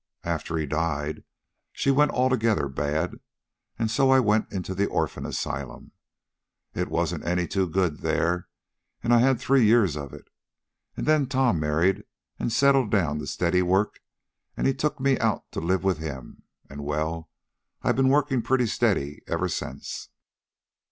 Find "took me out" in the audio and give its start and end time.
14.73-15.43